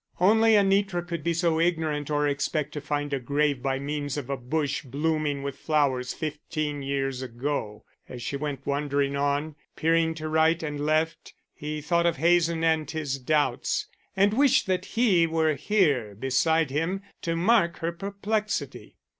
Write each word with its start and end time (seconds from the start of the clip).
Only 0.19 0.55
Anitra 0.55 1.03
could 1.07 1.23
be 1.23 1.35
so 1.35 1.59
ignorant 1.59 2.09
or 2.09 2.27
expect 2.27 2.71
to 2.71 2.81
find 2.81 3.13
a 3.13 3.19
grave 3.19 3.61
by 3.61 3.77
means 3.77 4.17
of 4.17 4.31
a 4.31 4.35
bush 4.35 4.81
blooming 4.81 5.43
with 5.43 5.55
flowers 5.55 6.11
fifteen 6.11 6.81
years 6.81 7.21
ago. 7.21 7.83
As 8.09 8.23
she 8.23 8.35
went 8.35 8.65
wandering 8.65 9.15
on, 9.15 9.53
peering 9.75 10.15
to 10.15 10.27
right 10.27 10.63
and 10.63 10.83
left, 10.83 11.35
he 11.53 11.81
thought 11.81 12.07
of 12.07 12.17
Hazen 12.17 12.63
and 12.63 12.89
his 12.89 13.19
doubts, 13.19 13.85
and 14.17 14.33
wished 14.33 14.65
that 14.65 14.85
he 14.85 15.27
were 15.27 15.53
here 15.53 16.15
beside 16.15 16.71
him 16.71 17.03
to 17.21 17.35
mark 17.35 17.77
her 17.77 17.91
perplexity. 17.91 18.97